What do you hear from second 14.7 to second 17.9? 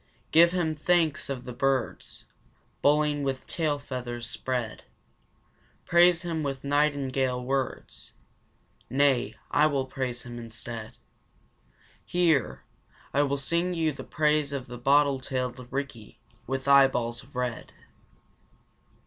bottle tailed Rikki, with eyeballs of red!